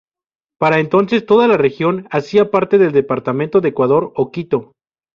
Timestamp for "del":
2.79-2.91